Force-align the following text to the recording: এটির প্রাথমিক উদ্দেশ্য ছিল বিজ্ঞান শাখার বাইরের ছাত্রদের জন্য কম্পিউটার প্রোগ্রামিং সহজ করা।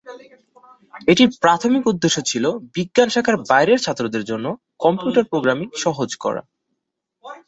এটির 1.07 1.29
প্রাথমিক 1.41 1.83
উদ্দেশ্য 1.87 2.17
ছিল 2.21 2.45
বিজ্ঞান 2.75 3.09
শাখার 3.09 3.35
বাইরের 3.49 3.83
ছাত্রদের 3.85 4.23
জন্য 4.23 4.45
কম্পিউটার 4.79 5.25
প্রোগ্রামিং 5.31 5.67
সহজ 5.83 6.09
করা। 6.15 6.41